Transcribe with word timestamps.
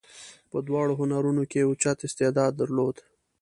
په 0.51 0.57
دواړو 0.67 0.93
هنرونو 1.01 1.43
کې 1.51 1.57
یې 1.61 1.67
اوچت 1.67 1.97
استعداد 2.07 2.51
درلود. 2.59 2.95